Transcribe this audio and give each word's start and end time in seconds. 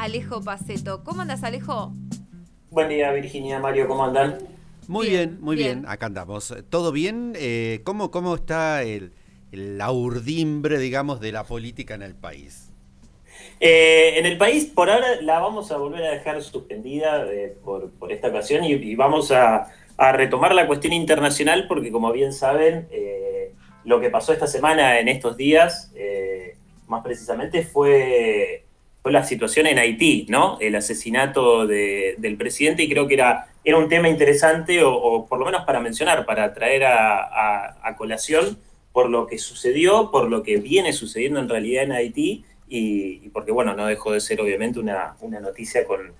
Alejo 0.00 0.40
Paceto. 0.40 1.04
¿Cómo 1.04 1.20
andas, 1.20 1.44
Alejo? 1.44 1.92
Buen 2.70 2.88
día, 2.88 3.12
Virginia, 3.12 3.58
Mario, 3.58 3.86
¿cómo 3.86 4.02
andan? 4.02 4.38
Muy 4.88 5.10
bien, 5.10 5.36
muy 5.42 5.56
bien. 5.56 5.84
acá 5.86 6.06
andamos. 6.06 6.54
¿Todo 6.70 6.90
bien? 6.90 7.34
Eh, 7.36 7.82
¿cómo, 7.84 8.10
¿Cómo 8.10 8.34
está 8.34 8.82
el, 8.82 9.12
la 9.52 9.92
urdimbre, 9.92 10.78
digamos, 10.78 11.20
de 11.20 11.32
la 11.32 11.44
política 11.44 11.96
en 11.96 12.00
el 12.00 12.14
país? 12.14 12.70
Eh, 13.60 14.14
en 14.16 14.24
el 14.24 14.38
país, 14.38 14.64
por 14.64 14.88
ahora, 14.88 15.20
la 15.20 15.38
vamos 15.38 15.70
a 15.70 15.76
volver 15.76 16.02
a 16.04 16.12
dejar 16.12 16.42
suspendida 16.42 17.30
eh, 17.30 17.54
por, 17.62 17.92
esta 18.08 18.28
ocasión 18.28 18.64
y, 18.64 18.94
vamos 18.94 19.30
a, 19.30 19.68
retomar 20.12 20.54
la 20.54 20.66
cuestión 20.66 20.94
internacional 20.94 21.66
porque, 21.68 21.92
como 21.92 22.10
bien 22.10 22.32
saben, 22.32 22.88
lo 23.84 24.00
que 24.00 24.08
pasó 24.08 24.32
esta 24.32 24.46
semana, 24.46 24.98
en 24.98 25.08
estos 25.08 25.36
días, 25.36 25.92
más 26.88 27.02
precisamente, 27.04 27.64
fue 27.64 28.64
la 29.04 29.24
situación 29.24 29.66
en 29.66 29.78
Haití, 29.78 30.26
¿no? 30.28 30.58
El 30.60 30.74
asesinato 30.76 31.66
del 31.66 32.36
presidente 32.36 32.82
y 32.82 32.88
creo 32.88 33.08
que 33.08 33.14
era, 33.14 33.48
era 33.64 33.78
un 33.78 33.88
tema 33.88 34.08
interesante 34.08 34.82
o, 34.84 35.26
por 35.26 35.38
lo 35.38 35.46
menos 35.46 35.64
para 35.64 35.80
mencionar, 35.80 36.26
para 36.26 36.52
traer 36.52 36.84
a, 36.84 37.94
colación 37.96 38.58
por 38.92 39.08
lo 39.08 39.26
que 39.26 39.38
sucedió, 39.38 40.10
por 40.10 40.28
lo 40.28 40.42
que 40.42 40.56
viene 40.56 40.92
sucediendo 40.92 41.40
en 41.40 41.48
realidad 41.48 41.84
en 41.84 41.92
Haití 41.92 42.44
y, 42.68 43.28
porque, 43.30 43.52
bueno, 43.52 43.74
no 43.74 43.86
dejó 43.86 44.12
de 44.12 44.20
ser 44.20 44.40
obviamente 44.40 44.78
una, 44.78 45.16
noticia 45.40 45.84
con, 45.84 46.12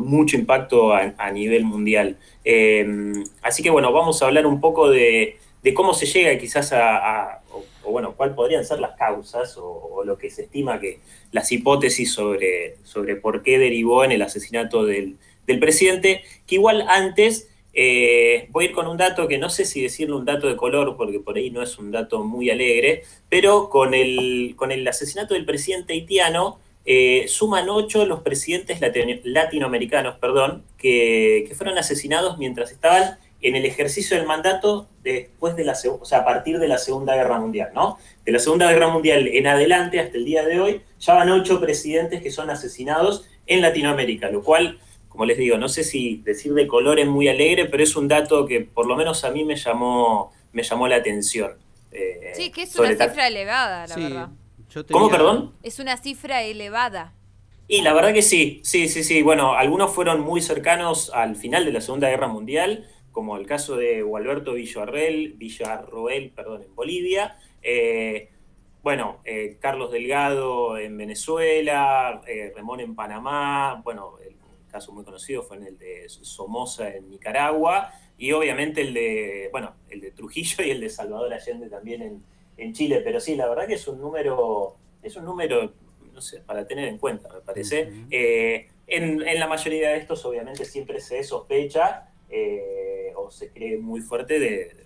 mucho 0.00 0.36
impacto 0.36 0.92
a, 0.92 1.30
nivel 1.30 1.64
mundial. 1.64 2.16
Eh, 2.44 3.12
así 3.42 3.62
que, 3.62 3.70
bueno, 3.70 3.92
vamos 3.92 4.22
a 4.22 4.26
hablar 4.26 4.46
un 4.46 4.60
poco 4.60 4.90
de, 4.90 5.38
cómo 5.74 5.94
se 5.94 6.06
llega 6.06 6.36
quizás 6.38 6.72
a 6.72 7.40
o 7.84 7.90
bueno, 7.90 8.14
cuáles 8.16 8.34
podrían 8.34 8.64
ser 8.64 8.80
las 8.80 8.96
causas 8.96 9.56
o, 9.58 10.02
lo 10.04 10.18
que 10.18 10.30
se 10.30 10.42
estima 10.42 10.80
que 10.80 11.00
las 11.32 11.50
hipótesis 11.50 12.12
sobre, 12.12 12.76
sobre 12.82 13.16
por 13.16 13.42
qué 13.42 13.58
derivó 13.58 14.04
en 14.04 14.12
el 14.12 14.22
asesinato 14.22 14.84
del, 14.84 15.16
presidente, 15.46 16.22
que 16.46 16.56
igual 16.56 16.84
antes 16.88 17.48
eh, 17.72 18.48
voy 18.50 18.64
a 18.64 18.68
ir 18.68 18.74
con 18.74 18.86
un 18.86 18.96
dato 18.96 19.28
que 19.28 19.38
no 19.38 19.48
sé 19.48 19.64
si 19.64 19.82
decirle 19.82 20.14
un 20.14 20.24
dato 20.24 20.46
de 20.46 20.56
color, 20.56 20.96
porque 20.96 21.20
por 21.20 21.36
ahí 21.36 21.50
no 21.50 21.62
es 21.62 21.78
un 21.78 21.90
dato 21.90 22.22
muy 22.22 22.50
alegre, 22.50 23.02
pero 23.28 23.68
con 23.70 23.94
el, 23.94 24.54
con 24.56 24.72
el 24.72 24.86
asesinato 24.86 25.34
del 25.34 25.44
presidente 25.44 25.92
haitiano, 25.94 26.58
eh, 26.86 27.24
suman 27.28 27.70
ocho 27.70 28.04
los 28.04 28.20
presidentes 28.20 28.78
latinoamericanos 29.24 30.16
perdón, 30.16 30.64
que, 30.76 31.46
que 31.48 31.54
fueron 31.54 31.78
asesinados 31.78 32.36
mientras 32.36 32.72
estaban 32.72 33.18
en 33.44 33.56
el 33.56 33.66
ejercicio 33.66 34.16
del 34.16 34.26
mandato 34.26 34.88
después 35.02 35.54
de 35.54 35.64
la 35.64 35.74
o 36.00 36.04
sea, 36.06 36.20
a 36.20 36.24
partir 36.24 36.58
de 36.58 36.66
la 36.66 36.78
Segunda 36.78 37.14
Guerra 37.14 37.38
Mundial, 37.38 37.72
¿no? 37.74 37.98
De 38.24 38.32
la 38.32 38.38
Segunda 38.38 38.72
Guerra 38.72 38.88
Mundial 38.88 39.28
en 39.28 39.46
adelante 39.46 40.00
hasta 40.00 40.16
el 40.16 40.24
día 40.24 40.44
de 40.44 40.60
hoy, 40.60 40.80
ya 40.98 41.12
van 41.12 41.28
ocho 41.28 41.60
presidentes 41.60 42.22
que 42.22 42.30
son 42.30 42.48
asesinados 42.48 43.28
en 43.46 43.60
Latinoamérica, 43.60 44.30
lo 44.30 44.42
cual, 44.42 44.78
como 45.10 45.26
les 45.26 45.36
digo, 45.36 45.58
no 45.58 45.68
sé 45.68 45.84
si 45.84 46.22
decir 46.24 46.54
de 46.54 46.66
color 46.66 46.98
es 46.98 47.06
muy 47.06 47.28
alegre, 47.28 47.66
pero 47.66 47.82
es 47.82 47.94
un 47.96 48.08
dato 48.08 48.46
que 48.46 48.62
por 48.62 48.86
lo 48.86 48.96
menos 48.96 49.24
a 49.24 49.30
mí 49.30 49.44
me 49.44 49.56
llamó, 49.56 50.32
me 50.52 50.62
llamó 50.62 50.88
la 50.88 50.96
atención. 50.96 51.52
Eh, 51.92 52.32
sí, 52.34 52.50
que 52.50 52.62
es 52.62 52.74
una 52.76 52.88
cifra 52.96 53.28
elevada, 53.28 53.86
la 53.86 53.96
verdad. 53.96 54.28
¿Cómo, 54.90 55.10
perdón? 55.10 55.52
Es 55.62 55.78
una 55.78 55.98
cifra 55.98 56.42
elevada. 56.42 57.12
Y 57.68 57.82
la 57.82 57.92
verdad 57.92 58.14
que 58.14 58.22
sí, 58.22 58.60
sí, 58.64 58.88
sí, 58.88 59.04
sí. 59.04 59.22
Bueno, 59.22 59.54
algunos 59.54 59.92
fueron 59.92 60.20
muy 60.20 60.40
cercanos 60.40 61.10
al 61.14 61.36
final 61.36 61.66
de 61.66 61.72
la 61.72 61.82
Segunda 61.82 62.08
Guerra 62.08 62.28
Mundial, 62.28 62.86
como 63.14 63.36
el 63.36 63.46
caso 63.46 63.76
de 63.76 64.02
Gualberto 64.02 64.54
Villarroel, 64.54 65.34
Villarroel 65.34 66.30
perdón, 66.30 66.64
en 66.64 66.74
Bolivia, 66.74 67.38
eh, 67.62 68.28
bueno, 68.82 69.20
eh, 69.24 69.56
Carlos 69.60 69.92
Delgado 69.92 70.76
en 70.76 70.98
Venezuela, 70.98 72.20
eh, 72.26 72.52
Remón 72.54 72.80
en 72.80 72.96
Panamá, 72.96 73.80
bueno, 73.84 74.18
el 74.20 74.34
caso 74.68 74.92
muy 74.92 75.04
conocido 75.04 75.44
fue 75.44 75.58
en 75.58 75.66
el 75.68 75.78
de 75.78 76.08
Somoza 76.08 76.92
en 76.92 77.08
Nicaragua, 77.08 77.92
y 78.18 78.32
obviamente 78.32 78.80
el 78.80 78.92
de, 78.92 79.48
bueno, 79.52 79.74
el 79.88 80.00
de 80.00 80.10
Trujillo 80.10 80.64
y 80.64 80.72
el 80.72 80.80
de 80.80 80.90
Salvador 80.90 81.32
Allende 81.32 81.70
también 81.70 82.20
en, 82.56 82.72
Chile, 82.72 83.00
pero 83.04 83.20
sí, 83.20 83.36
la 83.36 83.48
verdad 83.48 83.68
que 83.68 83.74
es 83.74 83.86
un 83.86 84.00
número, 84.00 84.76
es 85.02 85.14
un 85.14 85.24
número, 85.24 85.72
no 86.12 86.20
sé, 86.20 86.40
para 86.40 86.66
tener 86.66 86.88
en 86.88 86.98
cuenta, 86.98 87.28
me 87.32 87.40
parece. 87.40 87.92
en, 88.10 89.38
la 89.38 89.46
mayoría 89.46 89.90
de 89.90 89.98
estos, 89.98 90.24
obviamente, 90.24 90.64
siempre 90.64 91.00
se 91.00 91.22
sospecha 91.22 92.08
o 93.24 93.30
se 93.30 93.50
cree 93.50 93.78
muy 93.78 94.00
fuerte 94.00 94.38
de, 94.38 94.84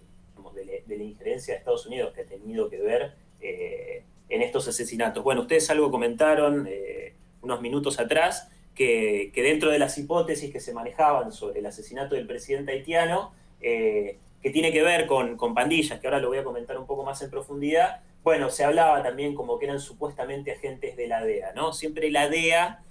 la 0.86 1.02
injerencia 1.02 1.54
de 1.54 1.58
Estados 1.58 1.86
Unidos 1.86 2.12
que 2.14 2.22
ha 2.22 2.26
tenido 2.26 2.68
que 2.68 2.78
ver 2.78 3.12
eh, 3.40 4.02
en 4.28 4.42
estos 4.42 4.66
asesinatos. 4.66 5.22
Bueno, 5.22 5.42
ustedes 5.42 5.68
algo 5.70 5.90
comentaron 5.90 6.66
eh, 6.68 7.14
unos 7.42 7.60
minutos 7.60 8.00
atrás, 8.00 8.50
que, 8.74 9.30
dentro 9.34 9.70
de 9.70 9.78
las 9.78 9.96
hipótesis 9.98 10.52
que 10.52 10.60
se 10.60 10.72
manejaban 10.72 11.32
sobre 11.32 11.60
el 11.60 11.66
asesinato 11.66 12.14
del 12.14 12.26
presidente 12.26 12.72
haitiano, 12.72 13.32
eh, 13.60 14.18
que 14.42 14.50
tiene 14.50 14.72
que 14.72 14.82
ver 14.82 15.06
con, 15.06 15.36
pandillas, 15.54 16.00
que 16.00 16.06
ahora 16.06 16.20
lo 16.20 16.28
voy 16.28 16.38
a 16.38 16.44
comentar 16.44 16.78
un 16.78 16.86
poco 16.86 17.04
más 17.04 17.20
en 17.22 17.30
profundidad, 17.30 18.00
bueno, 18.24 18.50
se 18.50 18.64
hablaba 18.64 19.02
también 19.02 19.34
como 19.34 19.58
que 19.58 19.66
eran 19.66 19.80
supuestamente 19.80 20.52
agentes 20.52 20.96
de 20.96 21.06
la 21.06 21.24
DEA, 21.24 21.52
¿no? 21.54 21.72
Siempre 21.72 22.10
la 22.10 22.28
DEA 22.28 22.82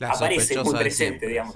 aparece 0.00 0.62
muy 0.62 0.74
presente, 0.74 1.26
digamos. 1.26 1.54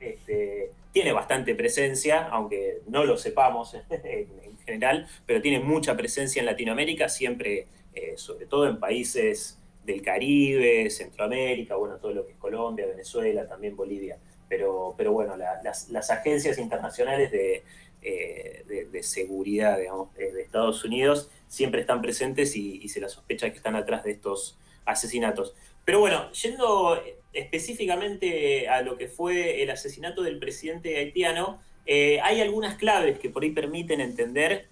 Este, 0.00 0.70
tiene 0.94 1.12
bastante 1.12 1.56
presencia, 1.56 2.28
aunque 2.28 2.82
no 2.86 3.04
lo 3.04 3.16
sepamos 3.18 3.74
en, 3.90 4.56
general, 4.64 5.08
pero 5.26 5.42
tiene 5.42 5.58
mucha 5.58 5.94
presencia 5.96 6.40
en 6.40 6.46
Latinoamérica, 6.46 7.08
siempre, 7.08 7.66
eh, 7.92 8.14
sobre 8.16 8.46
todo 8.46 8.68
en 8.68 8.78
países 8.78 9.58
del 9.84 10.00
Caribe, 10.00 10.88
Centroamérica, 10.88 11.74
bueno, 11.74 11.96
todo 11.96 12.14
lo 12.14 12.24
que 12.24 12.32
es 12.32 12.38
Colombia, 12.38 12.86
Venezuela, 12.86 13.46
también 13.46 13.76
Bolivia. 13.76 14.18
Pero, 14.48 14.94
pero 14.96 15.12
bueno, 15.12 15.36
las, 15.36 16.10
agencias 16.10 16.58
internacionales 16.58 17.32
de, 17.32 17.64
eh, 18.00 19.02
seguridad, 19.02 19.76
de 19.76 20.42
Estados 20.42 20.84
Unidos 20.84 21.28
siempre 21.48 21.80
están 21.80 22.00
presentes 22.02 22.54
y, 22.54 22.80
y 22.82 22.88
se 22.88 23.00
la 23.00 23.08
sospecha 23.08 23.50
que 23.50 23.56
están 23.56 23.74
atrás 23.74 24.04
de 24.04 24.12
estos 24.12 24.58
asesinatos. 24.84 25.54
Pero 25.84 25.98
bueno, 25.98 26.30
yendo 26.32 27.02
específicamente 27.34 28.68
a 28.68 28.82
lo 28.82 28.96
que 28.96 29.08
fue 29.08 29.62
el 29.62 29.70
asesinato 29.70 30.22
del 30.22 30.38
presidente 30.38 30.96
haitiano, 30.96 31.60
eh, 31.86 32.20
hay 32.22 32.40
algunas 32.40 32.76
claves 32.76 33.18
que 33.18 33.28
por 33.28 33.42
ahí 33.42 33.50
permiten 33.50 34.00
entender 34.00 34.68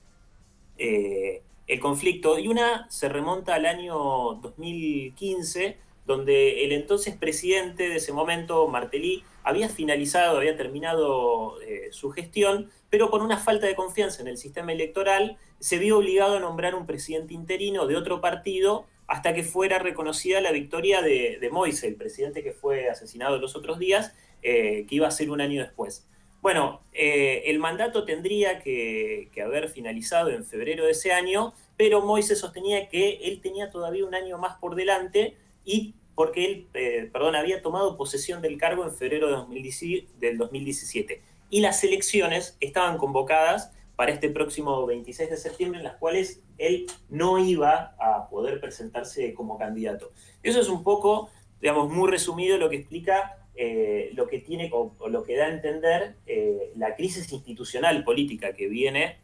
eh, 0.79 1.43
el 1.67 1.81
conflicto. 1.81 2.39
Y 2.39 2.49
una 2.49 2.89
se 2.91 3.09
remonta 3.09 3.55
al 3.55 3.67
año 3.67 3.95
2015, 4.43 5.77
donde 6.07 6.65
el 6.65 6.73
entonces 6.73 7.17
presidente 7.17 7.89
de 7.89 7.97
ese 7.97 8.13
momento, 8.13 8.67
Martelly, 8.69 9.25
había 9.45 9.69
finalizado, 9.69 10.39
había 10.39 10.57
terminado 10.57 11.61
eh, 11.63 11.89
su 11.91 12.11
gestión, 12.11 12.71
pero 12.91 13.11
con 13.11 13.23
una 13.23 13.39
falta 13.39 13.67
de 13.67 13.75
confianza 13.75 14.23
en 14.23 14.29
el 14.29 14.39
sistema 14.39 14.73
electoral, 14.73 15.39
se 15.59 15.79
vio 15.79 15.99
obligado 15.99 16.37
a 16.37 16.41
nombrar 16.41 16.75
un 16.75 16.87
presidente 16.87 17.35
interino 17.35 17.87
de 17.87 17.97
otro 17.97 18.21
partido 18.21 18.87
hasta 19.13 19.35
que 19.35 19.43
fuera 19.43 19.79
reconocida 19.79 20.41
la 20.41 20.53
victoria 20.53 21.03
de, 21.03 21.37
de 21.39 21.51
Moise, 21.51 21.87
el 21.87 21.97
presidente 21.97 22.43
que 22.43 22.53
fue 22.53 22.89
asesinado 22.89 23.37
los 23.37 23.55
otros 23.55 23.79
días, 23.79 24.15
eh, 24.43 24.87
que 24.89 24.95
iba 24.95 25.07
a 25.07 25.11
ser 25.11 25.31
un 25.31 25.43
año 25.43 25.61
después. 25.61 26.09
Bueno, 26.41 26.81
eh, 26.95 27.43
el 27.45 27.59
mandato 27.59 28.07
tendría 28.07 28.61
que, 28.61 29.31
haber 29.45 29.69
finalizado 29.69 30.31
en 30.31 30.47
febrero 30.47 30.87
de 30.87 30.93
ese 30.93 31.13
año, 31.13 31.53
pero 31.77 32.01
Moise 32.01 32.37
sostenía 32.37 32.89
que 32.89 33.19
él 33.25 33.43
tenía 33.43 33.69
todavía 33.69 34.07
un 34.07 34.15
año 34.15 34.39
más 34.39 34.57
por 34.57 34.77
delante 34.77 35.37
y 35.63 35.93
porque 36.15 36.47
él, 36.47 36.67
eh, 36.73 37.11
perdón, 37.13 37.37
había 37.37 37.61
tomado 37.61 37.99
posesión 37.99 38.41
del 38.41 38.57
cargo 38.57 38.83
en 38.83 38.95
febrero 38.95 39.47
de 39.47 40.07
del 40.21 40.39
2017. 40.39 41.21
Y 41.51 41.61
las 41.61 41.85
elecciones 41.85 42.57
estaban 42.61 42.97
convocadas 42.97 43.73
para 43.97 44.13
este 44.13 44.31
próximo 44.31 44.87
26 44.87 45.31
de 45.31 45.37
septiembre, 45.37 45.81
en 45.81 45.85
las 45.85 45.97
cuales 45.97 46.43
él 46.59 46.87
no 47.09 47.39
iba 47.39 47.95
a 47.99 48.29
poder 48.29 48.61
presentarse 48.61 49.35
como 49.35 49.59
candidato. 49.59 50.13
Eso 50.43 50.61
es 50.61 50.69
un 50.69 50.83
poco, 50.83 51.31
digamos, 51.61 51.91
muy 51.91 52.11
resumido 52.11 52.59
lo 52.59 52.71
que 52.71 52.77
explica 52.77 53.39
eh, 53.55 54.11
lo 54.15 54.29
que 54.29 54.39
tiene 54.39 54.71
o, 54.73 54.95
lo 55.09 55.23
que 55.25 55.37
da 55.37 55.45
a 55.45 55.51
entender 55.51 56.17
eh, 56.27 56.73
la 56.77 56.97
crisis 56.97 57.31
institucional 57.33 58.03
política 58.03 58.55
que 58.55 58.67
viene 58.67 59.19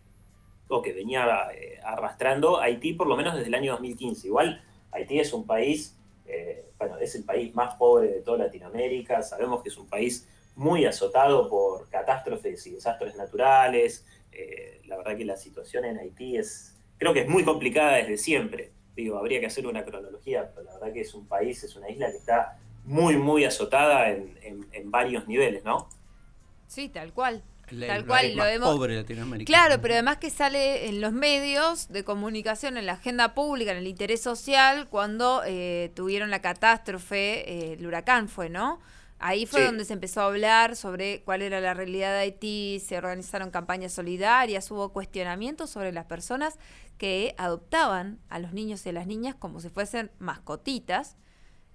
o 0.69 0.83
que 0.83 0.93
venía 0.93 1.27
eh, 1.55 1.81
arrastrando 1.83 2.61
Haití 2.61 2.93
por 2.93 3.07
lo 3.07 3.17
menos 3.17 3.37
desde 3.37 3.49
el 3.49 3.55
año 3.55 3.73
2015. 3.73 4.27
Igual 4.27 4.63
Haití 4.93 5.19
es 5.19 5.33
un 5.33 5.47
país, 5.47 5.97
bueno, 6.79 6.99
es 6.99 7.15
el 7.15 7.25
país 7.25 7.55
más 7.55 7.75
pobre 7.77 8.09
de 8.09 8.21
toda 8.21 8.39
Latinoamérica, 8.39 9.23
sabemos 9.23 9.63
que 9.63 9.71
es 9.71 9.79
un 9.79 9.89
país 9.89 10.29
muy 10.57 10.85
azotado 10.85 11.49
por 11.49 11.89
catástrofes 11.89 12.67
y 12.67 12.73
desastres 12.73 13.17
naturales, 13.17 14.05
eh, 14.33 14.81
la 14.87 14.97
verdad 14.97 15.17
que 15.17 15.25
la 15.25 15.37
situación 15.37 15.85
en 15.85 15.99
Haití 15.99 16.37
es, 16.37 16.77
creo 16.99 17.13
que 17.13 17.21
es 17.21 17.29
muy 17.29 17.45
complicada 17.45 17.97
desde 17.97 18.17
siempre. 18.17 18.73
Digo, 18.97 19.17
habría 19.17 19.41
que 19.41 19.47
hacer 19.47 19.67
una 19.67 19.85
cronología, 19.85 20.51
pero 20.55 20.65
la 20.65 20.75
verdad 20.75 20.93
que 20.93 21.03
es 21.03 21.15
un 21.15 21.27
país, 21.27 21.63
es 21.63 21.77
una 21.77 21.89
isla 21.89 22.11
que 22.11 22.17
está 22.17 22.59
muy, 22.85 23.17
muy 23.17 23.45
azotada 23.45 24.11
en, 24.11 24.91
varios 24.91 25.29
niveles, 25.29 25.63
¿no? 25.65 25.89
Sí, 26.67 26.89
tal 26.89 27.13
cual. 27.13 27.43
Tal 27.87 28.07
cual, 28.07 28.35
lo 28.35 28.45
vemos. 28.45 28.75
Pobre 28.75 28.97
Latinoamérica. 28.97 29.47
Claro, 29.47 29.81
pero 29.83 29.93
además 29.95 30.17
que 30.17 30.31
sale 30.31 30.89
en 30.89 31.03
los 31.03 31.13
medios 31.13 31.89
de 31.89 32.03
comunicación, 32.03 32.79
en 32.79 32.87
la 32.87 32.95
agenda 32.95 33.35
pública, 33.35 33.73
en 33.73 33.77
el 33.77 33.87
interés 33.87 34.23
social, 34.23 34.89
cuando 34.89 35.43
eh, 35.45 35.93
tuvieron 35.95 36.31
la 36.31 36.41
catástrofe, 36.41 37.51
eh, 37.51 37.73
el 37.75 37.87
huracán 37.87 38.29
fue, 38.31 38.49
¿no? 38.49 38.81
Ahí 39.21 39.47
fue 39.47 39.65
donde 39.65 39.85
se 39.85 39.95
empezó 39.95 40.21
a 40.21 40.27
hablar 40.27 40.77
sobre 40.77 41.23
cuál 41.25 41.43
era 41.43 41.61
la 41.61 41.75
realidad 41.75 42.13
de 42.13 42.21
Haití, 42.21 42.81
se 42.85 42.97
organizaron 42.97 43.51
campañas 43.51 43.93
solidarias, 43.93 44.71
hubo 44.71 44.93
cuestionamientos 44.93 45.71
sobre 45.71 45.93
las 45.93 46.05
personas 46.05 46.59
que 46.99 47.35
adoptaban 47.37 48.21
a 48.29 48.39
los 48.39 48.53
niños 48.53 48.87
y 48.87 48.91
a 48.91 48.93
las 48.93 49.09
niñas 49.09 49.35
como 49.35 49.61
si 49.61 49.71
fuesen 49.71 50.13
mascotitas, 50.19 51.17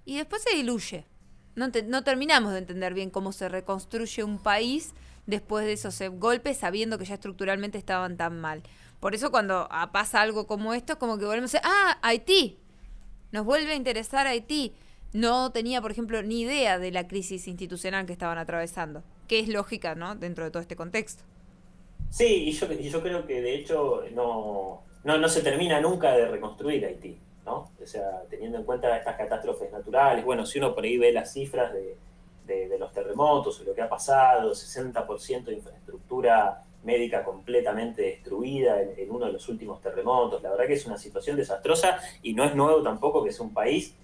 y 0.06 0.16
después 0.16 0.42
se 0.42 0.56
diluye. 0.56 1.06
No, 1.54 1.70
no 1.86 2.02
terminamos 2.02 2.52
de 2.52 2.58
entender 2.58 2.94
bien 2.94 3.10
cómo 3.10 3.32
se 3.32 3.48
reconstruye 3.48 4.24
un 4.24 4.38
país 4.38 4.94
después 5.26 5.66
de 5.66 5.74
esos 5.74 6.00
eh, 6.00 6.08
golpes, 6.08 6.58
sabiendo 6.58 6.98
que 6.98 7.04
ya 7.04 7.14
estructuralmente 7.14 7.78
estaban 7.78 8.16
tan 8.16 8.40
mal. 8.40 8.62
Por 9.00 9.14
eso 9.14 9.30
cuando 9.30 9.68
ah, 9.70 9.92
pasa 9.92 10.22
algo 10.22 10.46
como 10.46 10.72
esto, 10.72 10.98
como 10.98 11.18
que 11.18 11.26
volvemos 11.26 11.54
a 11.54 11.58
decir, 11.58 11.70
ah, 11.70 11.98
Haití, 12.02 12.58
nos 13.32 13.44
vuelve 13.44 13.72
a 13.72 13.76
interesar 13.76 14.26
Haití. 14.26 14.74
No 15.14 15.52
tenía, 15.52 15.80
por 15.80 15.92
ejemplo, 15.92 16.22
ni 16.22 16.40
idea 16.40 16.78
de 16.78 16.90
la 16.90 17.06
crisis 17.06 17.46
institucional 17.46 18.04
que 18.04 18.12
estaban 18.12 18.36
atravesando, 18.36 19.04
que 19.28 19.38
es 19.38 19.48
lógica, 19.48 19.94
¿no? 19.94 20.16
Dentro 20.16 20.44
de 20.44 20.50
todo 20.50 20.60
este 20.60 20.74
contexto. 20.74 21.22
Sí, 22.10 22.48
y 22.48 22.52
yo, 22.52 22.70
yo 22.70 23.00
creo 23.00 23.24
que 23.24 23.40
de 23.40 23.54
hecho 23.54 24.02
no, 24.12 24.82
no, 25.04 25.16
no 25.16 25.28
se 25.28 25.40
termina 25.40 25.80
nunca 25.80 26.16
de 26.16 26.26
reconstruir 26.26 26.84
Haití, 26.84 27.16
¿no? 27.46 27.70
O 27.80 27.86
sea, 27.86 28.24
teniendo 28.28 28.58
en 28.58 28.64
cuenta 28.64 28.96
estas 28.96 29.16
catástrofes 29.16 29.70
naturales, 29.70 30.24
bueno, 30.24 30.44
si 30.44 30.58
uno 30.58 30.74
por 30.74 30.82
ahí 30.82 30.98
ve 30.98 31.12
las 31.12 31.32
cifras 31.32 31.72
de, 31.72 31.96
de, 32.46 32.76
los 32.78 32.92
terremotos 32.92 33.62
lo 33.64 33.72
que 33.72 33.82
ha 33.82 33.88
pasado, 33.88 34.52
60% 34.52 35.44
de 35.44 35.54
infraestructura 35.54 36.64
médica 36.82 37.24
completamente 37.24 38.02
destruida 38.02 38.82
en, 38.82 39.10
uno 39.10 39.26
de 39.26 39.32
los 39.32 39.48
últimos 39.48 39.80
terremotos. 39.80 40.42
La 40.42 40.50
verdad 40.50 40.66
que 40.66 40.74
es 40.74 40.86
una 40.86 40.98
situación 40.98 41.36
desastrosa 41.36 41.98
y 42.22 42.34
no 42.34 42.44
es 42.44 42.54
nuevo 42.54 42.82
tampoco 42.82 43.24
que 43.24 43.32
sea 43.32 43.46
un 43.46 43.54
país 43.54 43.94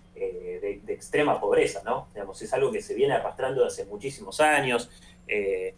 extrema 1.01 1.41
pobreza, 1.41 1.83
¿no? 1.85 2.09
Digamos, 2.13 2.41
es 2.43 2.53
algo 2.53 2.71
que 2.71 2.83
se 2.83 2.95
viene 2.95 3.15
arrastrando 3.15 3.65
hace 3.65 3.87
muchísimos 3.87 4.39
años. 4.41 4.91
Eh, 5.27 5.75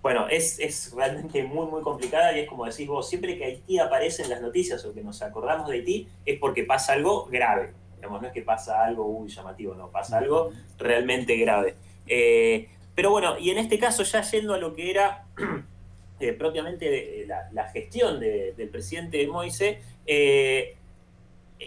bueno, 0.00 0.28
es, 0.28 0.58
es, 0.60 0.92
realmente 0.94 1.42
muy, 1.42 1.66
muy 1.66 1.82
complicada 1.82 2.34
y 2.36 2.40
es 2.40 2.48
como 2.48 2.64
decís 2.64 2.86
vos, 2.86 3.08
siempre 3.08 3.36
que 3.36 3.44
Haití 3.44 3.78
aparece 3.78 4.22
en 4.22 4.30
las 4.30 4.40
noticias 4.40 4.84
o 4.84 4.94
que 4.94 5.02
nos 5.02 5.20
acordamos 5.22 5.68
de 5.68 5.74
Haití 5.74 6.08
es 6.24 6.38
porque 6.38 6.64
pasa 6.64 6.92
algo 6.94 7.26
grave. 7.26 7.74
Digamos, 7.96 8.22
no 8.22 8.28
es 8.28 8.32
que 8.32 8.42
pasa 8.42 8.82
algo 8.82 9.06
muy 9.06 9.28
llamativo, 9.28 9.74
no, 9.74 9.90
pasa 9.90 10.18
algo 10.18 10.52
realmente 10.78 11.36
grave. 11.36 11.74
Eh, 12.06 12.68
pero 12.94 13.10
bueno, 13.10 13.38
y 13.38 13.50
en 13.50 13.58
este 13.58 13.78
caso 13.78 14.02
ya 14.04 14.22
yendo 14.22 14.54
a 14.54 14.58
lo 14.58 14.74
que 14.74 14.90
era 14.90 15.26
eh, 16.20 16.32
propiamente 16.32 17.26
la, 17.26 17.68
gestión 17.68 18.20
del 18.20 18.68
presidente 18.70 19.26
Moise, 19.26 19.80
eh, 20.06 20.76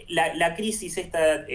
la, 0.08 0.54
crisis 0.54 0.96
esta 0.98 1.46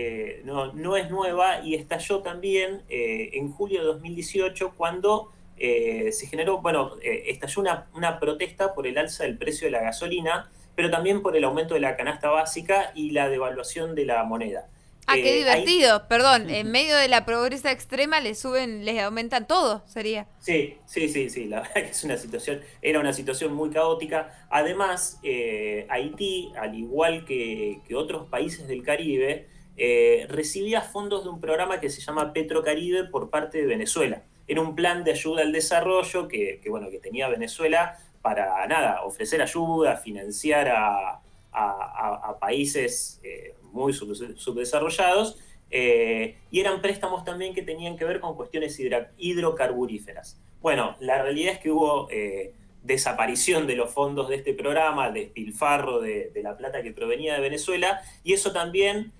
no, 0.43 0.97
es 0.97 1.09
nueva 1.09 1.61
y 1.63 1.75
estalló 1.75 2.19
también 2.19 2.83
en 2.89 3.51
julio 3.51 3.79
de 3.81 3.85
2018 3.87 4.73
cuando 4.75 5.31
se 5.57 6.27
generó, 6.27 6.61
bueno, 6.61 6.93
estalló 7.01 7.61
una, 7.61 7.87
una 7.93 8.19
protesta 8.19 8.73
por 8.73 8.87
el 8.87 8.97
alza 8.97 9.23
del 9.23 9.37
precio 9.37 9.67
de 9.67 9.71
la 9.71 9.81
gasolina, 9.81 10.49
pero 10.75 10.89
también 10.89 11.21
por 11.21 11.35
el 11.35 11.43
aumento 11.43 11.73
de 11.73 11.81
la 11.81 11.97
canasta 11.97 12.29
básica 12.29 12.91
y 12.95 13.11
la 13.11 13.29
devaluación 13.29 13.95
de 13.95 14.05
la 14.05 14.23
moneda. 14.23 14.69
Ah, 15.09 15.15
qué 15.15 15.33
eh, 15.33 15.37
divertido. 15.39 16.07
Perdón, 16.07 16.51
en 16.51 16.69
medio 16.69 16.95
de 16.95 17.07
la 17.07 17.25
pobreza 17.25 17.71
extrema 17.71 18.19
les 18.19 18.37
suben, 18.37 18.85
les 18.85 19.01
aumentan 19.01 19.47
todo, 19.47 19.81
sería. 19.87 20.27
Sí, 20.37 20.77
sí, 20.85 21.09
sí, 21.09 21.31
sí. 21.31 21.45
La 21.45 21.61
verdad 21.61 21.73
que 21.73 21.89
es 21.89 22.03
una 22.03 22.15
situación, 22.15 22.61
era 22.83 22.99
una 22.99 23.11
situación 23.13 23.53
muy 23.53 23.71
caótica. 23.71 24.45
Además, 24.51 25.19
eh, 25.23 25.87
Haití, 25.89 26.51
al 26.55 26.75
igual 26.75 27.25
que, 27.25 27.81
otros 27.95 28.27
países 28.27 28.67
del 28.67 28.83
Caribe, 28.83 29.47
eh, 29.77 30.27
recibía 30.29 30.81
fondos 30.81 31.23
de 31.23 31.31
un 31.31 31.41
programa 31.41 31.79
que 31.79 31.89
se 31.89 32.01
llama 32.01 32.31
Petrocaribe 32.31 33.05
por 33.05 33.31
parte 33.31 33.57
de 33.57 33.65
Venezuela. 33.65 34.21
Era 34.47 34.61
un 34.61 34.75
plan 34.75 35.03
de 35.03 35.11
ayuda 35.11 35.41
al 35.41 35.51
desarrollo 35.51 36.27
que, 36.27 36.61
bueno, 36.69 36.91
que 36.91 36.99
tenía 36.99 37.27
Venezuela 37.29 37.97
para 38.21 38.67
nada, 38.67 39.01
ofrecer 39.03 39.41
ayuda, 39.41 39.97
financiar 39.97 40.67
a, 40.69 41.21
a, 41.51 42.37
países 42.39 43.19
eh, 43.23 43.55
muy 43.71 43.93
subdesarrollados, 43.93 45.39
eh, 45.71 46.37
y 46.49 46.59
eran 46.59 46.81
préstamos 46.81 47.23
también 47.23 47.53
que 47.53 47.61
tenían 47.61 47.97
que 47.97 48.05
ver 48.05 48.19
con 48.19 48.35
cuestiones 48.35 48.79
hidrocarburíferas. 49.17 50.39
Bueno, 50.61 50.95
la 50.99 51.21
realidad 51.21 51.53
es 51.53 51.59
que 51.59 51.71
hubo 51.71 52.09
eh, 52.09 52.53
desaparición 52.83 53.67
de 53.67 53.75
los 53.75 53.91
fondos 53.91 54.29
de 54.29 54.35
este 54.35 54.53
programa, 54.53 55.11
despilfarro 55.11 55.99
de, 55.99 56.31
de, 56.31 56.43
la 56.43 56.57
plata 56.57 56.81
que 56.81 56.91
provenía 56.91 57.35
de 57.35 57.41
Venezuela, 57.41 58.01
y 58.23 58.33
eso 58.33 58.51
también 58.51 59.13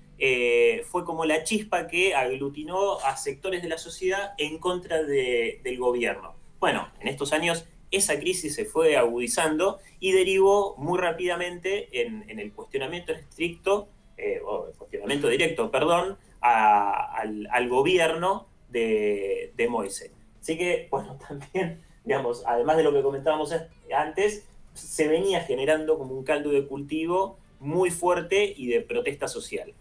fue 0.84 1.06
como 1.06 1.24
la 1.24 1.44
chispa 1.44 1.86
que 1.86 2.14
aglutinó 2.14 3.00
a 3.00 3.16
sectores 3.16 3.62
de 3.62 3.70
la 3.70 3.78
sociedad 3.78 4.34
en 4.36 4.58
contra 4.58 5.02
del 5.02 5.78
gobierno. 5.78 6.34
Bueno, 6.58 6.90
en 7.00 7.08
estos 7.08 7.32
años 7.32 7.64
esa 7.90 8.18
crisis 8.18 8.54
se 8.54 8.64
fue 8.64 8.96
agudizando 8.96 9.80
y 9.98 10.12
derivó 10.12 10.76
muy 10.78 10.98
rápidamente 10.98 11.88
en, 12.02 12.38
el 12.38 12.52
cuestionamiento 12.52 13.12
estricto, 13.12 13.88
eh, 14.20 14.40
o 14.44 14.66
cuestionamiento 14.78 15.28
directo, 15.28 15.70
perdón, 15.70 16.18
al, 16.40 17.68
gobierno 17.68 18.46
de, 18.68 19.52
Moise. 19.68 20.10
Así 20.40 20.56
que, 20.56 20.88
bueno, 20.90 21.18
también, 21.26 21.82
digamos, 22.04 22.44
además 22.46 22.76
de 22.76 22.82
lo 22.82 22.92
que 22.92 23.02
comentábamos 23.02 23.54
antes, 23.94 24.46
se 24.74 25.08
venía 25.08 25.40
generando 25.40 25.98
como 25.98 26.14
un 26.14 26.24
caldo 26.24 26.50
de 26.50 26.66
cultivo 26.66 27.38
muy 27.58 27.90
fuerte 27.90 28.52
y 28.56 28.68
de 28.68 28.80
protesta 28.80 29.28
social. 29.28 29.74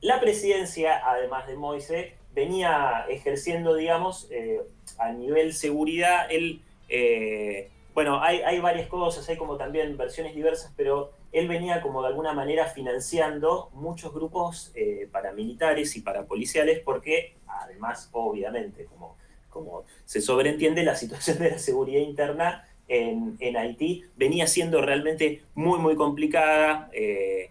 La 0.00 0.20
presidencia, 0.20 1.00
además 1.04 1.46
de 1.46 1.56
Moise, 1.56 2.14
venía 2.34 3.06
ejerciendo, 3.08 3.74
digamos, 3.74 4.28
eh, 4.30 4.60
a 4.98 5.12
nivel 5.12 5.54
seguridad, 5.54 6.30
el 6.30 6.60
eh, 6.88 7.70
bueno, 7.94 8.22
hay, 8.22 8.60
varias 8.60 8.88
cosas, 8.88 9.28
hay 9.28 9.36
como 9.36 9.56
también 9.56 9.96
versiones 9.96 10.34
diversas, 10.34 10.72
pero 10.76 11.10
él 11.32 11.48
venía 11.48 11.80
como 11.80 12.02
de 12.02 12.08
alguna 12.08 12.32
manera 12.32 12.66
financiando 12.66 13.70
muchos 13.72 14.12
grupos 14.12 14.72
eh, 14.74 15.08
paramilitares 15.10 15.96
y 15.96 16.00
parapoliciales 16.00 16.80
porque 16.80 17.36
además, 17.46 18.08
obviamente, 18.12 18.86
como, 18.86 19.16
como 19.50 19.84
se 20.04 20.20
sobreentiende, 20.20 20.82
la 20.82 20.94
situación 20.94 21.38
de 21.38 21.50
la 21.50 21.58
seguridad 21.58 22.00
interna 22.00 22.64
en, 22.88 23.56
Haití 23.56 24.04
venía 24.16 24.46
siendo 24.46 24.80
realmente 24.80 25.42
muy, 25.54 25.78
muy 25.78 25.96
complicada. 25.96 26.88
Eh, 26.92 27.50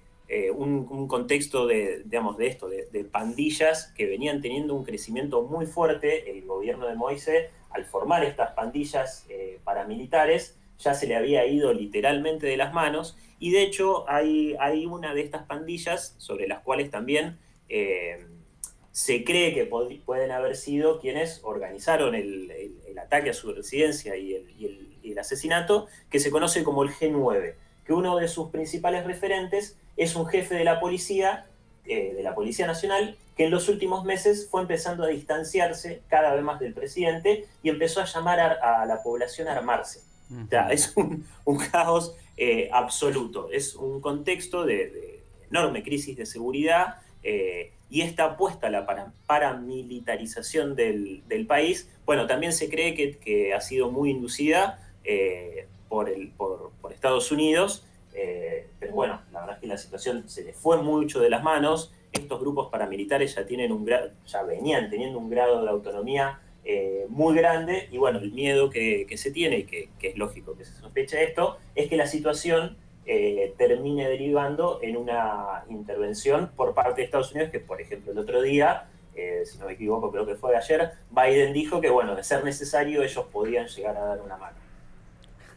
un, 0.54 1.08
contexto 1.08 1.68
de, 1.68 2.02
digamos, 2.04 2.38
de 2.38 2.48
esto, 2.48 2.68
de, 2.68 2.88
de, 2.92 3.06
pandillas 3.06 3.94
que 3.96 4.08
venían 4.08 4.42
teniendo 4.42 4.76
un 4.76 4.84
crecimiento 4.84 5.44
muy 5.44 5.66
fuerte. 5.66 6.30
El 6.30 6.46
gobierno 6.46 6.86
de 6.86 6.96
Moise 6.96 7.50
al 7.70 7.86
formar 7.86 8.24
estas 8.24 8.52
pandillas 8.52 9.26
eh, 9.30 9.60
paramilitares, 9.64 10.58
ya 10.80 10.94
se 10.94 11.08
le 11.08 11.16
había 11.16 11.46
ido 11.46 11.74
literalmente 11.74 12.46
de 12.48 12.58
las 12.58 12.74
manos, 12.74 13.18
y 13.40 13.52
de 13.52 13.64
hecho 13.64 14.10
hay, 14.10 14.56
hay 14.60 14.86
una 14.86 15.14
de 15.14 15.22
estas 15.22 15.44
pandillas 15.44 16.16
sobre 16.18 16.48
las 16.48 16.62
cuales 16.62 16.90
también 16.90 17.38
eh, 17.70 18.26
se 18.92 19.24
cree 19.24 19.54
que 19.54 19.66
pueden 19.66 20.32
haber 20.32 20.56
sido 20.56 21.00
quienes 21.00 21.42
organizaron 21.44 22.16
el, 22.16 22.52
ataque 23.00 23.30
a 23.30 23.34
su 23.34 23.54
residencia 23.54 24.18
y 24.18 24.34
el, 24.34 25.20
asesinato, 25.20 25.88
que 26.10 26.20
se 26.20 26.32
conoce 26.32 26.64
como 26.64 26.84
el 26.84 26.90
G9, 26.90 27.54
que 27.86 27.94
uno 27.94 28.18
de 28.18 28.28
sus 28.28 28.50
principales 28.50 29.06
referentes 29.06 29.78
es 29.98 30.16
un 30.16 30.26
jefe 30.26 30.56
de 30.56 30.64
la 30.64 30.80
policía, 30.80 31.46
eh, 31.86 32.14
de 32.16 32.24
la 32.24 32.36
Policía 32.36 32.68
Nacional, 32.68 33.18
que 33.36 33.46
en 33.46 33.52
los 33.52 33.70
últimos 33.70 34.04
meses 34.04 34.48
fue 34.50 34.62
empezando 34.62 35.04
a 35.04 35.08
distanciarse 35.08 36.02
cada 36.08 36.34
vez 36.34 36.44
más 36.44 36.60
del 36.60 36.74
presidente 36.74 37.46
y 37.62 37.70
empezó 37.70 38.02
a 38.02 38.06
llamar 38.06 38.40
a, 38.40 38.86
la 38.86 39.04
población 39.04 39.48
a 39.48 39.54
armarse. 39.54 40.02
Es 40.72 40.94
un, 40.96 41.58
caos 41.72 42.16
eh, 42.36 42.70
absoluto, 42.72 43.50
es 43.52 43.76
un 43.76 44.02
contexto 44.02 44.66
de, 44.66 45.24
enorme 45.50 45.84
crisis 45.84 46.18
de 46.18 46.26
seguridad 46.26 46.98
eh, 47.24 47.72
y 47.90 48.02
esta 48.02 48.26
apuesta 48.26 48.68
a 48.68 48.70
la 48.70 48.86
paramilitarización 49.28 50.76
del, 50.76 51.46
país, 51.48 51.90
bueno, 52.06 52.28
también 52.28 52.52
se 52.52 52.70
cree 52.70 52.94
que, 52.96 53.54
ha 53.54 53.62
sido 53.62 53.90
muy 53.92 54.12
inducida 54.12 54.80
eh, 55.04 55.68
por, 55.88 56.12
Estados 56.92 57.32
Unidos, 57.32 57.86
pero 58.80 58.94
bueno, 58.94 59.22
la 59.32 59.42
verdad 59.42 59.56
es 59.58 59.62
que 59.62 59.68
la 59.68 59.78
situación 59.78 60.28
se 60.28 60.44
le 60.44 60.52
fue 60.52 60.82
mucho 60.82 61.20
de 61.20 61.30
las 61.30 61.44
manos, 61.44 61.94
estos 62.12 62.40
grupos 62.40 62.70
paramilitares 62.70 63.36
ya, 63.36 63.46
tienen 63.46 63.72
un 63.72 63.88
ya 64.26 64.44
venían 64.44 64.90
teniendo 64.90 65.20
un 65.20 65.30
grado 65.30 65.62
de 65.62 65.70
autonomía 65.70 66.40
eh, 66.40 66.47
muy 67.18 67.36
grande 67.36 67.90
y 67.92 67.98
bueno, 67.98 68.20
el 68.20 68.32
miedo 68.32 68.70
que, 68.70 69.08
se 69.18 69.32
tiene 69.32 69.58
y 69.58 69.64
que, 69.64 69.90
es 70.00 70.18
lógico 70.18 70.56
que 70.56 70.64
se 70.64 70.74
sospeche 70.74 71.24
esto, 71.24 71.58
es 71.74 71.90
que 71.90 71.98
la 71.98 72.06
situación 72.06 72.78
eh, 73.08 73.56
termine 73.58 74.08
derivando 74.08 74.80
en 74.84 74.98
una 74.98 75.64
intervención 75.68 76.52
por 76.56 76.76
parte 76.76 77.02
de 77.02 77.06
Estados 77.06 77.32
Unidos, 77.32 77.50
que 77.52 77.60
por 77.60 77.82
ejemplo 77.82 78.12
el 78.12 78.20
otro 78.20 78.44
día, 78.44 78.86
eh, 79.16 79.42
si 79.46 79.58
no 79.58 79.66
me 79.66 79.74
equivoco, 79.74 80.12
creo 80.12 80.28
que 80.28 80.36
fue 80.36 80.56
ayer, 80.56 80.92
Biden 81.10 81.54
dijo 81.54 81.82
que 81.82 81.90
bueno, 81.90 82.16
de 82.16 82.24
ser 82.24 82.44
necesario 82.44 83.02
ellos 83.02 83.26
podían 83.32 83.66
llegar 83.66 83.98
a 83.98 84.06
dar 84.06 84.22
una 84.22 84.38
mano. 84.38 84.58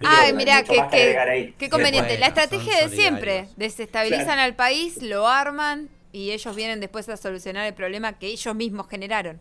Ay, 0.03 0.33
mira, 0.33 0.65
qué, 0.65 1.53
qué 1.59 1.69
conveniente. 1.69 2.17
la 2.17 2.29
estrategia 2.29 2.81
de 2.81 2.89
siempre, 2.89 3.49
desestabilizan 3.57 4.39
al 4.39 4.55
país, 4.55 5.03
lo 5.03 5.29
arman 5.29 5.91
y 6.11 6.31
ellos 6.31 6.57
vienen 6.57 6.81
después 6.81 7.07
a 7.11 7.19
solucionar 7.19 7.67
el 7.67 7.75
problema 7.75 8.19
que 8.19 8.29
ellos 8.29 8.55
mismos 8.55 8.89
generaron. 8.89 9.39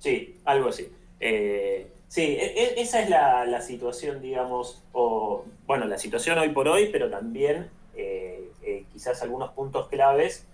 Sí, 0.00 0.40
algo 0.44 0.70
así. 0.70 0.90
Eh, 1.24 1.86
sí, 2.08 2.22
e, 2.22 2.46
e, 2.46 2.80
esa 2.80 3.00
es 3.00 3.08
la, 3.08 3.60
situación, 3.62 4.20
digamos, 4.20 4.82
o 4.92 5.44
bueno, 5.66 5.86
la 5.86 5.96
situación 5.96 6.36
hoy 6.36 6.48
por 6.48 6.66
hoy, 6.66 6.88
pero 6.90 7.08
también 7.08 7.70
eh, 7.96 8.50
eh, 8.64 8.84
quizás 8.92 9.22
algunos 9.22 9.52
puntos 9.52 9.88
claves 9.88 10.46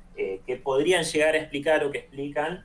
que 0.47 0.57
podrían 0.57 1.05
llegar 1.05 1.37
a 1.37 1.39
explicar 1.39 1.85
o 1.85 1.93
que 1.93 1.99
explican 1.99 2.65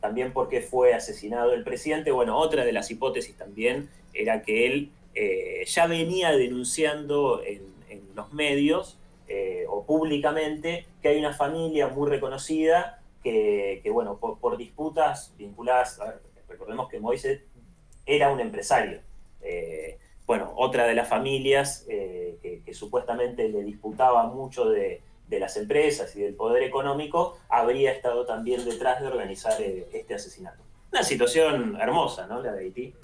también 0.00 0.32
por 0.32 0.48
qué 0.48 0.62
fue 0.62 0.94
asesinado 0.94 1.52
el 1.52 1.64
presidente. 1.64 2.12
Bueno, 2.12 2.38
otra 2.38 2.64
de 2.64 2.72
las 2.72 2.90
hipótesis 2.90 3.36
también 3.36 3.90
era 4.14 4.40
que 4.40 4.66
él 4.66 4.90
ya 5.66 5.86
venía 5.86 6.32
denunciando 6.32 7.42
en, 7.44 7.60
en 7.90 8.00
los 8.14 8.32
medios 8.32 8.96
o 9.68 9.84
públicamente 9.84 10.86
que 11.02 11.08
hay 11.08 11.18
una 11.18 11.34
familia 11.34 11.88
muy 11.88 12.08
reconocida 12.08 13.00
que, 13.22 13.90
bueno, 13.92 14.16
por, 14.18 14.56
disputas 14.56 15.34
vinculadas, 15.36 16.00
recordemos 16.60 16.90
que 16.90 17.00
Moisés 17.00 17.40
era 18.04 18.30
un 18.30 18.38
empresario. 18.38 19.00
Eh, 19.40 19.98
bueno, 20.26 20.52
otra 20.56 20.86
de 20.86 20.94
las 20.94 21.08
familias 21.08 21.86
eh, 21.88 22.60
que, 22.64 22.74
supuestamente 22.74 23.48
le 23.48 23.62
disputaba 23.64 24.26
mucho 24.26 24.68
de, 24.68 25.02
las 25.30 25.56
empresas 25.56 26.14
y 26.16 26.20
del 26.20 26.34
poder 26.34 26.62
económico, 26.64 27.38
habría 27.48 27.92
estado 27.92 28.26
también 28.26 28.64
detrás 28.64 29.00
de 29.00 29.06
organizar 29.06 29.54
eh, 29.60 29.88
este 29.92 30.14
asesinato. 30.14 30.62
Una 30.92 31.02
situación 31.02 31.78
hermosa, 31.80 32.26
¿no? 32.26 32.42
La 32.42 32.52
de 32.52 32.64
Haití. 32.64 32.94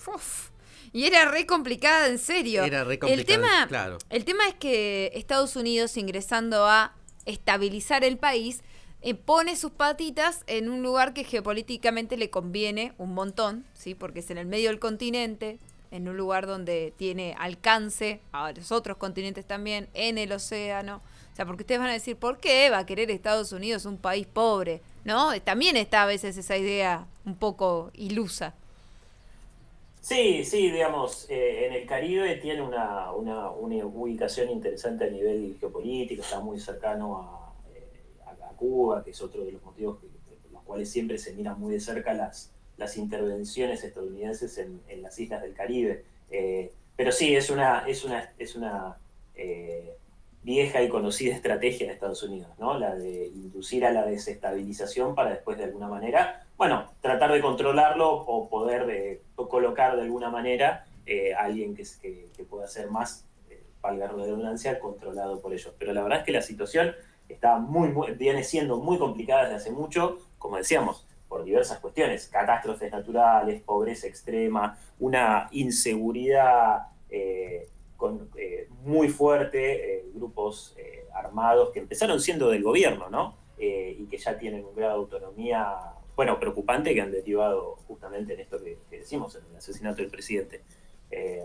Y 0.93 1.07
era 1.07 1.25
re 1.31 1.47
complicada, 1.47 2.09
en 2.09 2.19
serio. 2.19 2.65
Era 2.65 2.85
re 2.85 2.99
complicada, 2.99 3.21
el 3.21 3.27
tema, 3.27 3.67
claro. 3.69 3.99
El 4.11 4.25
tema 4.25 4.49
es 4.49 4.55
que 4.55 5.13
Estados 5.15 5.57
Unidos, 5.57 5.97
ingresando 5.97 6.67
a 6.67 6.95
estabilizar 7.27 8.05
el 8.05 8.19
país, 8.19 8.63
eh, 9.03 9.15
pone 9.15 9.57
sus 9.57 9.71
patitas 9.71 10.43
en 10.47 10.69
un 10.69 10.83
lugar 10.83 11.13
que 11.13 11.25
geopolíticamente 11.25 12.17
le 12.17 12.31
conviene 12.31 12.93
un 12.99 13.15
montón, 13.15 13.65
¿sí? 13.75 13.95
Porque 13.95 14.21
es 14.21 14.31
en 14.31 14.39
el 14.39 14.47
medio 14.47 14.71
del 14.71 14.79
continente, 14.79 15.59
en 15.91 16.09
un 16.09 16.17
lugar 16.17 16.47
donde 16.47 16.93
tiene 16.97 17.35
alcance 17.39 18.21
a 18.33 18.53
los 18.53 18.73
otros 18.73 18.97
continentes 18.97 19.45
también, 19.47 19.89
en 19.95 20.19
el 20.19 20.33
océano. 20.33 21.03
O 21.33 21.37
sea, 21.37 21.45
porque 21.45 21.63
ustedes 21.63 21.81
van 21.81 21.91
a 21.91 21.93
decir, 21.93 22.17
¿por 22.17 22.39
qué 22.39 22.71
va 22.71 22.79
a 22.79 22.87
querer 22.87 23.11
Estados 23.11 23.53
Unidos 23.53 23.85
un 23.85 23.99
país 23.99 24.27
pobre? 24.27 24.81
¿No? 25.05 25.39
También 25.43 25.77
está 25.77 26.03
a 26.03 26.07
veces 26.07 26.37
esa 26.37 26.57
idea 26.57 27.07
un 27.25 27.37
poco 27.37 27.91
ilusa. 27.95 28.55
Sí, 30.01 30.45
sí, 30.45 30.71
digamos, 30.71 31.27
eh, 31.29 31.67
en 31.67 31.73
el 31.73 31.87
Caribe 31.87 32.37
tiene 32.37 32.63
una, 32.63 33.11
una, 33.13 33.51
una 33.51 33.85
ubicación 33.85 34.51
interesante 34.51 35.05
a 35.05 35.11
nivel 35.11 35.57
geopolítico, 35.59 36.23
está 36.23 36.39
muy 36.39 36.61
cercano 36.61 37.19
a, 37.19 37.46
Cuba, 38.57 39.05
que 39.05 39.11
es 39.11 39.23
otro 39.23 39.45
de 39.45 39.53
los 39.53 39.63
motivos 39.63 39.99
por 39.99 40.53
los 40.53 40.63
cuales 40.63 40.91
siempre 40.91 41.19
se 41.19 41.35
miran 41.35 41.59
muy 41.61 41.73
de 41.73 41.81
cerca 41.81 42.13
las, 42.13 42.53
las 42.77 42.97
intervenciones 42.97 43.83
estadounidenses 43.85 44.59
en, 44.59 44.81
las 45.03 45.19
islas 45.19 45.43
del 45.43 45.55
Caribe. 45.55 46.05
Eh, 46.31 46.73
pero 46.97 47.13
sí, 47.13 47.35
es 47.35 47.51
una, 47.51 47.87
es 47.87 48.05
una, 48.05 48.33
es 48.39 48.57
una 48.57 48.97
eh, 49.35 49.97
vieja 50.43 50.83
y 50.83 50.89
conocida 50.89 51.35
estrategia 51.35 51.87
de 51.87 51.93
Estados 51.93 52.23
Unidos, 52.23 52.51
¿no? 52.59 52.79
La 52.79 52.95
de 52.95 53.27
inducir 53.27 53.85
a 53.85 53.93
la 53.93 54.05
desestabilización 54.07 55.15
para 55.15 55.31
después 55.31 55.59
de 55.59 55.65
alguna 55.65 55.89
manera, 55.89 56.47
bueno, 56.57 56.91
tratar 57.01 57.33
de 57.33 57.41
controlarlo 57.41 58.11
o 58.11 58.49
poder 58.49 58.87
de, 58.87 59.23
colocar 59.35 59.97
de 59.97 60.03
alguna 60.03 60.31
manera 60.31 60.87
eh, 61.05 61.35
a 61.35 61.45
alguien 61.45 61.75
que, 61.75 61.85
que, 62.01 62.45
pueda 62.45 62.67
ser 62.67 62.91
más, 62.91 63.25
valga 63.83 64.07
la 64.07 64.13
redundancia, 64.13 64.79
controlado 64.79 65.41
por 65.41 65.53
ellos. 65.53 65.73
Pero 65.79 65.93
la 65.93 66.03
verdad 66.03 66.21
es 66.21 66.25
que 66.25 66.33
la 66.33 66.43
situación 66.43 66.95
está 67.29 67.59
muy, 67.59 67.93
viene 68.15 68.45
siendo 68.45 68.79
muy 68.79 68.99
complicada 68.99 69.45
desde 69.45 69.57
hace 69.57 69.71
mucho, 69.71 70.19
como 70.39 70.57
decíamos, 70.57 71.07
por 71.29 71.45
diversas 71.45 71.81
cuestiones, 71.81 72.29
catástrofes 72.29 72.91
naturales, 72.93 73.63
pobreza 73.63 74.07
extrema, 74.07 74.79
una 74.99 75.49
inseguridad 75.51 76.89
eh, 77.11 77.69
eh, 78.37 78.69
muy 78.85 79.09
fuerte, 79.09 79.97
eh, 79.97 80.05
grupos 80.15 80.77
armados 81.13 81.71
que 81.71 81.81
empezaron 81.81 82.21
siendo 82.21 82.51
del 82.51 82.63
gobierno, 82.63 83.09
¿no? 83.09 83.35
y 83.59 84.05
que 84.05 84.19
ya 84.19 84.37
tienen 84.39 84.63
un 84.67 84.75
grado 84.77 84.93
de 84.93 84.99
autonomía, 84.99 85.75
bueno, 86.15 86.39
preocupante, 86.39 86.93
que 86.93 87.01
han 87.01 87.11
derivado 87.11 87.77
justamente 87.89 88.35
en 88.35 88.41
esto 88.41 88.59
que 88.63 88.99
decimos, 88.99 89.35
en 89.35 89.47
el 89.51 89.57
asesinato 89.57 90.03
del 90.03 90.11
presidente. 90.11 90.61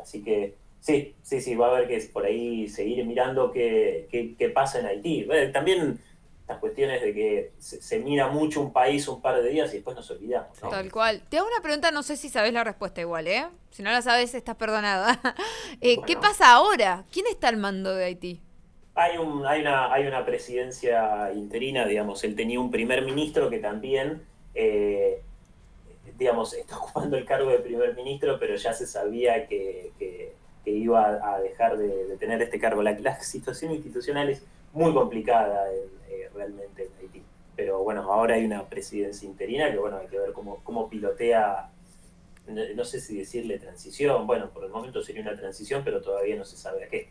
así 0.01 0.21
que 0.21 0.55
Sí, 0.81 1.13
sí, 1.21 1.41
sí, 1.41 1.55
va 1.55 1.67
a 1.67 1.77
haber 1.77 1.87
que 1.87 1.99
por 2.11 2.25
ahí 2.25 2.67
seguir 2.67 3.05
mirando 3.05 3.51
qué, 3.51 4.07
qué, 4.09 4.49
pasa 4.49 4.79
en 4.79 4.87
Haití. 4.87 5.27
También 5.53 5.99
las 6.47 6.57
cuestiones 6.57 7.03
de 7.03 7.13
que 7.13 7.51
se, 7.59 7.99
mira 7.99 8.27
mucho 8.27 8.61
un 8.61 8.73
país 8.73 9.07
un 9.07 9.21
par 9.21 9.41
de 9.43 9.49
días 9.49 9.69
y 9.71 9.75
después 9.75 9.95
nos 9.95 10.09
olvidamos. 10.09 10.57
Tal 10.57 10.91
cual. 10.91 11.21
Te 11.29 11.37
hago 11.37 11.47
una 11.47 11.61
pregunta, 11.61 11.91
no 11.91 12.01
sé 12.01 12.17
si 12.17 12.29
sabes 12.29 12.51
la 12.51 12.63
respuesta 12.63 12.99
igual, 12.99 13.27
¿eh? 13.27 13.45
Si 13.69 13.83
no 13.83 13.91
la 13.91 14.01
sabes, 14.01 14.33
estás 14.33 14.55
perdonada. 14.55 15.19
Eh, 15.79 15.97
¿Qué 16.05 16.15
pasa 16.15 16.51
ahora? 16.51 17.05
¿Quién 17.11 17.25
está 17.27 17.47
al 17.47 17.57
mando 17.57 17.95
de 17.95 18.05
Haití? 18.05 18.41
Hay, 18.93 19.17
un, 19.17 19.45
hay, 19.47 19.61
una, 19.61 19.91
hay 19.91 20.05
una 20.05 20.25
presidencia 20.25 21.31
interina, 21.33 21.85
digamos, 21.85 22.23
él 22.23 22.35
tenía 22.35 22.59
un 22.59 22.69
primer 22.69 23.03
ministro 23.03 23.49
que 23.49 23.57
también, 23.57 24.21
eh, 24.53 25.21
digamos, 26.19 26.53
está 26.53 26.77
ocupando 26.81 27.17
el 27.17 27.25
cargo 27.25 27.49
de 27.49 27.59
primer 27.59 27.95
ministro, 27.95 28.37
pero 28.39 28.55
ya 28.55 28.73
se 28.73 28.85
sabía 28.85 29.47
que 29.47 29.91
que 29.97 30.20
iba 30.65 31.33
a 31.33 31.39
dejar 31.41 31.77
de, 31.77 32.15
tener 32.17 32.41
este 32.41 32.59
cargo. 32.59 32.83
La, 32.83 33.19
situación 33.21 33.71
institucional 33.71 34.29
es 34.29 34.43
muy 34.73 34.93
complicada 34.93 35.71
eh, 35.73 36.29
realmente 36.33 36.83
en 36.83 36.89
Haití. 36.99 37.23
Pero 37.55 37.83
bueno, 37.83 38.11
ahora 38.11 38.35
hay 38.35 38.45
una 38.45 38.67
presidencia 38.67 39.27
interina 39.27 39.71
que 39.71 39.77
bueno, 39.77 39.97
hay 39.97 40.07
que 40.07 40.19
ver 40.19 40.31
cómo, 40.33 40.61
cómo 40.63 40.89
pilotea, 40.89 41.69
no 42.47 42.85
sé 42.85 42.99
si 42.99 43.17
decirle 43.17 43.59
transición, 43.59 44.25
bueno, 44.25 44.49
por 44.49 44.63
el 44.63 44.71
momento 44.71 45.01
sería 45.03 45.21
una 45.21 45.35
transición, 45.35 45.83
pero 45.83 46.01
todavía 46.01 46.35
no 46.35 46.45
se 46.45 46.57
sabe 46.57 46.85
a 46.85 46.87
qué. 46.87 47.09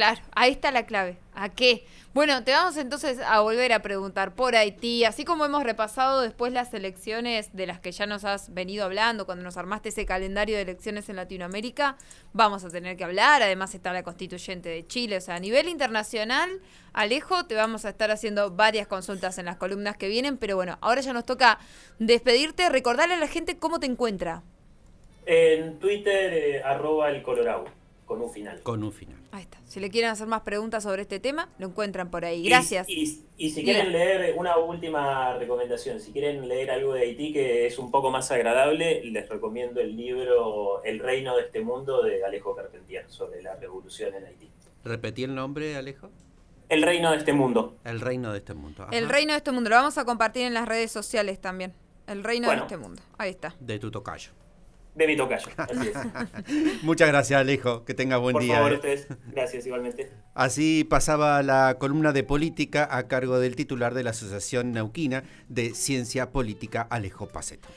Claro, 0.00 0.22
ahí 0.34 0.52
está 0.52 0.72
la 0.72 0.86
clave. 0.86 1.18
¿A 1.34 1.50
qué? 1.50 1.84
Bueno, 2.14 2.42
te 2.42 2.52
vamos 2.52 2.78
entonces 2.78 3.18
a 3.18 3.40
volver 3.40 3.70
a 3.74 3.82
preguntar 3.82 4.34
por 4.34 4.56
Haití, 4.56 5.04
así 5.04 5.26
como 5.26 5.44
hemos 5.44 5.62
repasado 5.62 6.22
después 6.22 6.54
las 6.54 6.72
elecciones 6.72 7.54
de 7.54 7.66
las 7.66 7.80
que 7.80 7.92
ya 7.92 8.06
nos 8.06 8.24
has 8.24 8.54
venido 8.54 8.86
hablando, 8.86 9.26
cuando 9.26 9.44
nos 9.44 9.58
armaste 9.58 9.90
ese 9.90 10.06
calendario 10.06 10.56
de 10.56 10.62
elecciones 10.62 11.10
en 11.10 11.16
Latinoamérica, 11.16 11.98
vamos 12.32 12.64
a 12.64 12.70
tener 12.70 12.96
que 12.96 13.04
hablar, 13.04 13.42
además 13.42 13.74
está 13.74 13.92
la 13.92 14.02
constituyente 14.02 14.70
de 14.70 14.86
Chile, 14.86 15.18
o 15.18 15.20
sea, 15.20 15.34
a 15.34 15.38
nivel 15.38 15.68
internacional, 15.68 16.48
Alejo, 16.94 17.44
te 17.44 17.54
vamos 17.54 17.84
a 17.84 17.90
estar 17.90 18.10
haciendo 18.10 18.52
varias 18.52 18.86
consultas 18.86 19.36
en 19.36 19.44
las 19.44 19.58
columnas 19.58 19.98
que 19.98 20.08
vienen, 20.08 20.38
pero 20.38 20.56
bueno, 20.56 20.78
ahora 20.80 21.02
ya 21.02 21.12
nos 21.12 21.26
toca 21.26 21.58
despedirte, 21.98 22.70
recordarle 22.70 23.16
a 23.16 23.20
la 23.20 23.28
gente 23.28 23.58
cómo 23.58 23.78
te 23.78 23.84
encuentra. 23.84 24.44
En 25.26 25.78
Twitter, 25.78 26.32
eh, 26.32 26.62
arroba 26.62 27.10
el 27.10 27.22
Colorado 27.22 27.66
con 28.06 28.22
un 28.22 28.30
final. 28.30 28.62
Con 28.62 28.82
un 28.82 28.92
final. 28.92 29.19
Ahí 29.32 29.42
está. 29.42 29.58
Si 29.64 29.78
le 29.78 29.90
quieren 29.90 30.10
hacer 30.10 30.26
más 30.26 30.40
preguntas 30.40 30.82
sobre 30.82 31.02
este 31.02 31.20
tema, 31.20 31.48
lo 31.58 31.68
encuentran 31.68 32.10
por 32.10 32.24
ahí. 32.24 32.42
Gracias. 32.44 32.88
Y, 32.88 33.06
si 33.50 33.62
quieren 33.62 33.92
leer, 33.92 34.34
una 34.36 34.56
última 34.56 35.36
recomendación, 35.38 36.00
si 36.00 36.12
quieren 36.12 36.48
leer 36.48 36.70
algo 36.70 36.94
de 36.94 37.02
Haití 37.02 37.32
que 37.32 37.66
es 37.66 37.78
un 37.78 37.90
poco 37.90 38.10
más 38.10 38.30
agradable, 38.32 39.04
les 39.04 39.28
recomiendo 39.28 39.80
el 39.80 39.96
libro 39.96 40.82
El 40.82 40.98
reino 40.98 41.36
de 41.36 41.42
este 41.42 41.60
mundo 41.60 42.02
de 42.02 42.24
Alejo 42.24 42.56
Carpentier 42.56 43.04
sobre 43.08 43.42
la 43.42 43.54
revolución 43.54 44.14
en 44.14 44.24
Haití. 44.24 44.50
¿Repetí 44.84 45.24
el 45.24 45.34
nombre, 45.34 45.76
Alejo? 45.76 46.10
El 46.68 46.82
reino 46.82 47.10
de 47.12 47.18
este 47.18 47.32
mundo. 47.32 47.76
El 47.84 48.00
reino 48.00 48.32
de 48.32 48.38
este 48.38 48.54
mundo. 48.54 48.88
El 48.90 49.08
reino 49.08 49.32
de 49.32 49.38
este 49.38 49.52
mundo. 49.52 49.70
Lo 49.70 49.76
vamos 49.76 49.98
a 49.98 50.04
compartir 50.04 50.42
en 50.42 50.54
las 50.54 50.66
redes 50.66 50.90
sociales 50.90 51.40
también. 51.40 51.72
El 52.06 52.24
reino 52.24 52.50
de 52.50 52.56
este 52.56 52.76
mundo. 52.76 53.00
Ahí 53.18 53.30
está. 53.30 53.54
De 53.60 53.78
tu 53.78 53.90
tocayo 53.90 54.32
de 55.00 55.06
mi 55.06 55.16
tocayo. 55.16 55.48
Así 55.56 55.88
es. 55.88 56.82
Muchas 56.82 57.08
gracias, 57.08 57.40
Alejo. 57.40 57.84
Que 57.84 57.94
tengas 57.94 58.20
buen 58.20 58.36
día. 58.36 58.60
Por 58.60 58.70
favor, 58.70 58.72
eh. 58.72 58.76
ustedes. 58.76 59.06
Gracias, 59.28 59.66
igualmente. 59.66 60.10
Así 60.34 60.84
pasaba 60.84 61.42
la 61.42 61.76
columna 61.78 62.12
de 62.12 62.22
política 62.22 62.86
a 62.90 63.08
cargo 63.08 63.40
del 63.40 63.56
titular 63.56 63.94
de 63.94 64.04
la 64.04 64.10
Asociación 64.10 64.72
Neuquina 64.72 65.24
de 65.48 65.74
Ciencia 65.74 66.30
Política, 66.32 66.82
Alejo 66.82 67.28
Paceto. 67.28 67.70